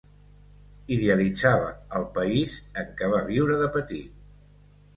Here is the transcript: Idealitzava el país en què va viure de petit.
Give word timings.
Idealitzava 0.95 1.67
el 2.01 2.07
país 2.17 2.57
en 2.85 2.91
què 3.03 3.13
va 3.15 3.23
viure 3.31 3.61
de 3.63 3.71
petit. 3.79 4.21